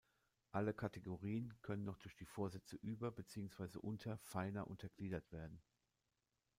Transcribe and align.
Alle 0.51 0.73
Kategorien 0.73 1.53
können 1.61 1.83
noch 1.83 1.99
durch 1.99 2.15
die 2.15 2.25
Vorsätze 2.25 2.75
„Über-“ 2.77 3.11
beziehungsweise 3.11 3.79
„Unter-“ 3.79 4.17
feiner 4.17 4.65
untergliedert 4.65 5.31
werden. 5.31 5.61